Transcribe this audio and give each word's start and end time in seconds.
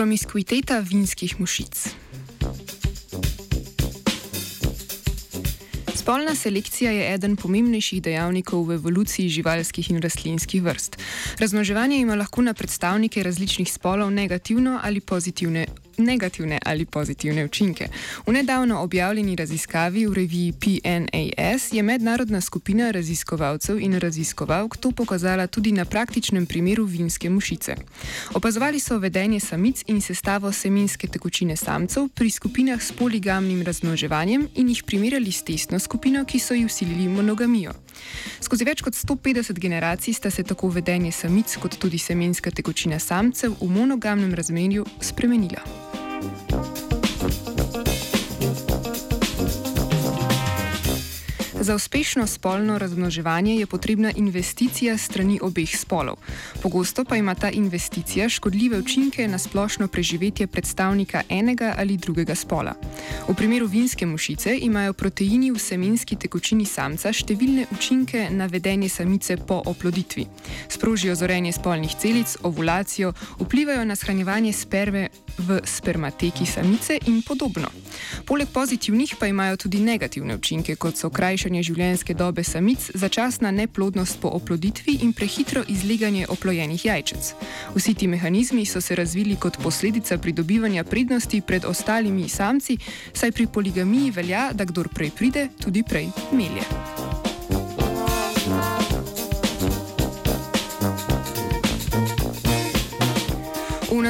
Promiskuiteta 0.00 0.78
vinskih 0.80 1.34
mušic. 1.40 1.76
Spolna 5.94 6.32
selekcija 6.34 6.92
je 6.92 7.10
eden 7.14 7.34
pomembnejših 7.36 8.00
dejavnikov 8.02 8.62
v 8.64 8.78
evoluciji 8.80 9.28
živalskih 9.28 9.90
in 9.92 10.00
rastlinskih 10.00 10.62
vrst. 10.64 10.96
Razmnoževanje 11.36 11.98
ima 12.00 12.16
lahko 12.16 12.40
na 12.40 12.54
predstavnike 12.54 13.22
različnih 13.22 13.72
spolov 13.72 14.08
negativno 14.10 14.80
ali 14.82 15.04
pozitivne 15.04 15.66
negativne 16.00 16.58
ali 16.64 16.84
pozitivne 16.84 17.44
učinke. 17.44 17.88
V 18.26 18.32
nedavno 18.32 18.80
objavljeni 18.82 19.36
raziskavi 19.36 20.06
v 20.06 20.14
reviji 20.14 20.52
PNAS 20.52 21.72
je 21.72 21.82
mednarodna 21.82 22.40
skupina 22.40 22.90
raziskovalcev 22.90 23.78
in 23.80 23.98
raziskovalk 23.98 24.76
to 24.76 24.90
pokazala 24.92 25.46
tudi 25.46 25.72
na 25.72 25.84
praktičnem 25.84 26.46
primeru 26.46 26.84
vinske 26.84 27.30
mušice. 27.30 27.76
Opazovali 28.34 28.80
so 28.80 28.98
vedenje 28.98 29.40
samic 29.40 29.82
in 29.86 30.00
sestavo 30.00 30.52
seminske 30.52 31.06
tekočine 31.06 31.56
samcev 31.56 32.08
pri 32.08 32.30
skupinah 32.30 32.82
s 32.82 32.92
poligamnim 32.92 33.62
razmnoževanjem 33.62 34.48
in 34.54 34.68
jih 34.68 34.82
primerjali 34.86 35.32
s 35.32 35.42
testno 35.42 35.78
skupino, 35.78 36.24
ki 36.24 36.38
so 36.38 36.54
ji 36.54 36.64
usilili 36.64 37.08
monogamijo. 37.08 37.72
Skozi 38.40 38.64
več 38.64 38.82
kot 38.82 38.94
150 38.94 39.58
generacij 39.58 40.14
sta 40.14 40.30
se 40.30 40.42
tako 40.42 40.68
vedenje 40.68 41.12
samic 41.12 41.56
kot 41.62 41.78
tudi 41.78 41.98
semenska 41.98 42.50
tekočina 42.50 42.98
samcev 42.98 43.56
v 43.60 43.70
monogamnem 43.70 44.34
razmerju 44.34 44.86
spremenila. 45.00 45.89
Za 51.62 51.74
uspešno 51.74 52.26
spolno 52.26 52.78
razmnoževanje 52.78 53.56
je 53.56 53.66
potrebna 53.66 54.12
investicija 54.16 54.98
strani 54.98 55.38
obeh 55.42 55.76
spolov. 55.76 56.16
Pogosto 56.62 57.04
pa 57.04 57.16
ima 57.16 57.34
ta 57.34 57.50
investicija 57.50 58.28
škodljive 58.28 58.78
učinke 58.78 59.28
na 59.28 59.38
splošno 59.38 59.88
preživetje 59.88 60.46
predstavnika 60.46 61.22
enega 61.28 61.74
ali 61.78 61.96
drugega 61.96 62.34
spola. 62.34 62.74
V 63.28 63.34
primeru 63.34 63.66
vinske 63.66 64.06
mušice 64.06 64.58
imajo 64.62 64.92
proteini 64.92 65.50
v 65.50 65.58
semenski 65.58 66.16
tekočini 66.16 66.64
samca 66.64 67.12
številne 67.12 67.66
učinke 67.76 68.30
na 68.30 68.46
vedenje 68.46 68.88
samice 68.88 69.36
po 69.36 69.60
oploditvi. 69.66 70.26
Sprožijo 70.68 71.14
zorenje 71.14 71.52
spolnih 71.52 71.92
celic, 72.00 72.36
ovulacijo, 72.42 73.12
vplivajo 73.40 73.84
na 73.84 73.96
shranjevanje 73.96 74.52
sperme 74.52 75.08
v 75.38 75.60
spermateki 75.64 76.46
samice 76.46 76.98
in 77.06 77.20
podobno. 77.22 77.68
Poleg 78.24 78.48
pozitivnih 78.52 79.14
pa 79.18 79.26
imajo 79.26 79.56
tudi 79.56 79.80
negativne 79.80 80.36
učinke, 80.36 80.76
kot 80.76 80.96
so 80.96 81.10
krajšanje 81.10 81.62
življenjske 81.62 82.14
dobe 82.14 82.44
samic, 82.44 82.90
začasna 82.94 83.50
neplodnost 83.50 84.20
po 84.20 84.28
oploditvi 84.28 84.98
in 85.02 85.12
prehitro 85.12 85.64
izleganje 85.68 86.26
oplojenih 86.28 86.84
jajčec. 86.84 87.34
Vsi 87.74 87.94
ti 87.94 88.08
mehanizmi 88.08 88.66
so 88.66 88.80
se 88.80 88.94
razvili 88.94 89.36
kot 89.36 89.58
posledica 89.62 90.18
pridobivanja 90.18 90.84
prednosti 90.84 91.40
pred 91.40 91.64
ostalimi 91.64 92.28
samci, 92.28 92.78
saj 93.12 93.32
pri 93.32 93.46
poligamiji 93.46 94.10
velja, 94.10 94.50
da 94.52 94.64
kdor 94.64 94.88
prej 94.88 95.10
pride, 95.10 95.48
tudi 95.60 95.82
prej 95.82 96.08
melje. 96.32 96.99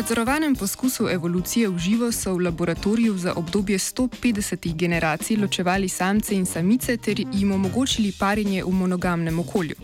Nadzorovanem 0.00 0.56
poskusu 0.56 1.08
evolucije 1.08 1.68
v 1.68 1.78
živo 1.78 2.12
so 2.12 2.32
v 2.34 2.40
laboratoriju 2.40 3.18
za 3.18 3.34
obdobje 3.36 3.78
150 3.78 4.74
generacij 4.74 5.36
ločevali 5.36 5.88
samce 5.88 6.34
in 6.34 6.46
samice 6.46 6.96
ter 6.96 7.20
jim 7.32 7.52
omogočili 7.52 8.12
parjenje 8.18 8.64
v 8.64 8.70
monogamnem 8.70 9.38
okolju. 9.38 9.74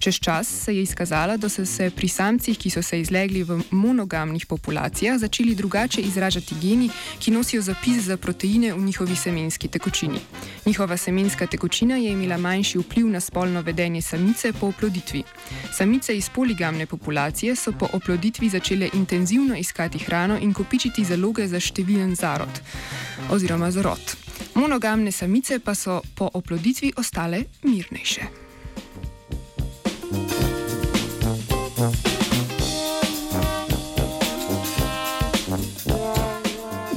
Čez 0.00 0.14
čas 0.20 0.48
se 0.64 0.76
je 0.76 0.82
izkazalo, 0.82 1.36
da 1.36 1.48
so 1.48 1.66
se 1.66 1.90
pri 1.90 2.08
samcih, 2.08 2.58
ki 2.58 2.70
so 2.70 2.82
se 2.82 3.00
izlegli 3.00 3.42
v 3.42 3.58
monogamnih 3.70 4.46
populacijah, 4.46 5.18
začeli 5.18 5.54
drugače 5.54 6.00
izražati 6.00 6.54
geni, 6.60 6.88
ki 7.18 7.30
nosijo 7.30 7.62
zapis 7.62 8.04
za 8.04 8.16
proteine 8.16 8.72
v 8.72 8.80
njihovi 8.80 9.16
semenski 9.16 9.68
tekočini. 9.68 10.20
Njihova 10.66 10.96
semenska 10.96 11.46
tekočina 11.46 11.96
je 11.96 12.12
imela 12.12 12.38
manjši 12.38 12.78
vpliv 12.78 13.06
na 13.06 13.20
spolno 13.20 13.60
vedenje 13.62 14.02
samice 14.02 14.52
po 14.52 14.66
oploditvi. 14.66 15.22
Samice 15.76 16.16
iz 16.16 16.30
poligamne 16.30 16.86
populacije 16.86 17.56
so 17.56 17.72
po 17.72 17.88
oploditvi 17.92 18.48
začele 18.48 18.88
intenzivno 18.94 19.56
iskati 19.56 19.98
hrano 19.98 20.38
in 20.38 20.54
kopičiti 20.54 21.04
zaloge 21.04 21.48
za 21.48 21.60
številen 21.60 22.14
zarod 22.14 22.60
oziroma 23.30 23.70
zarod. 23.70 24.16
Monogamne 24.54 25.12
samice 25.12 25.58
pa 25.58 25.74
so 25.74 26.00
po 26.14 26.30
oploditvi 26.34 26.92
ostale 26.96 27.44
mirnejše. 27.62 28.49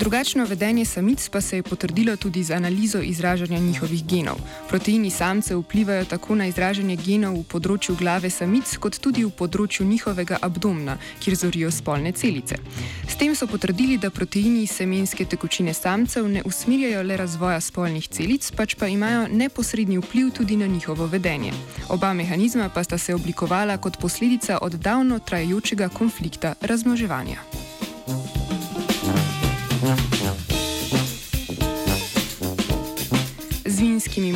Drugačno 0.04 0.46
vedenje 0.46 0.86
samic 0.86 1.30
pa 1.30 1.42
se 1.42 1.56
je 1.56 1.64
potrdilo 1.64 2.16
tudi 2.16 2.44
z 2.44 2.52
analizo 2.52 3.02
izražanja 3.02 3.60
njihovih 3.60 4.06
genov. 4.06 4.36
Proteini 4.70 5.10
samcev 5.10 5.60
vplivajo 5.60 6.06
tako 6.06 6.36
na 6.36 6.48
izražanje 6.48 6.96
genov 6.96 7.38
v 7.38 7.44
področju 7.48 7.96
glave 7.96 8.30
samic, 8.30 8.68
kot 8.84 9.00
tudi 9.00 9.24
v 9.24 9.32
področju 9.32 9.88
njihovega 9.88 10.42
abdomna, 10.42 10.98
kjer 11.24 11.40
zorijo 11.40 11.72
spolne 11.72 12.12
celice. 12.12 12.60
S 13.08 13.16
tem 13.16 13.32
so 13.32 13.48
potrdili, 13.48 13.96
da 13.98 14.12
proteini 14.12 14.68
semenske 14.68 15.24
tekočine 15.24 15.72
samcev 15.74 16.28
ne 16.28 16.44
usmirjajo 16.44 17.08
le 17.08 17.24
razvoja 17.24 17.64
spolnih 17.64 18.12
celic, 18.12 18.52
pač 18.60 18.76
pa 18.76 18.92
imajo 18.92 19.30
neposredni 19.32 20.04
vpliv 20.04 20.36
tudi 20.36 20.60
na 20.60 20.68
njihovo 20.68 21.08
vedenje. 21.08 21.56
Oba 21.88 22.12
mehanizma 22.14 22.68
pa 22.68 22.84
sta 22.84 22.98
se 22.98 23.16
oblikovala 23.16 23.80
kot 23.80 24.04
posledica 24.04 24.60
od 24.62 24.82
davno 24.84 25.24
trajajočega 25.24 25.94
konflikta 25.96 26.60
razmnoževanja. 26.60 27.63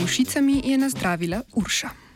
Mušicami 0.08 0.62
je 0.66 0.78
nazdravila 0.78 1.42
Urša. 1.54 2.07